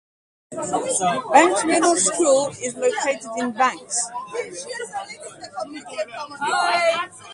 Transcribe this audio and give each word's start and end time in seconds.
Banks 1.31 1.63
Middle 1.63 1.95
School 1.95 2.47
is 2.59 2.75
located 2.75 3.29
in 3.37 3.51
Banks. 3.51 4.09